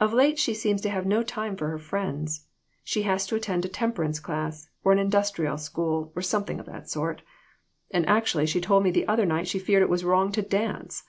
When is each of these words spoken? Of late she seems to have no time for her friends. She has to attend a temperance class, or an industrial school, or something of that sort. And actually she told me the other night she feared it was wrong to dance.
Of 0.00 0.12
late 0.12 0.36
she 0.36 0.52
seems 0.52 0.80
to 0.80 0.90
have 0.90 1.06
no 1.06 1.22
time 1.22 1.56
for 1.56 1.68
her 1.68 1.78
friends. 1.78 2.48
She 2.82 3.02
has 3.02 3.24
to 3.28 3.36
attend 3.36 3.64
a 3.64 3.68
temperance 3.68 4.18
class, 4.18 4.68
or 4.82 4.90
an 4.90 4.98
industrial 4.98 5.58
school, 5.58 6.12
or 6.16 6.22
something 6.22 6.58
of 6.58 6.66
that 6.66 6.90
sort. 6.90 7.22
And 7.92 8.04
actually 8.08 8.46
she 8.46 8.60
told 8.60 8.82
me 8.82 8.90
the 8.90 9.06
other 9.06 9.24
night 9.24 9.46
she 9.46 9.60
feared 9.60 9.84
it 9.84 9.88
was 9.88 10.04
wrong 10.04 10.32
to 10.32 10.42
dance. 10.42 11.04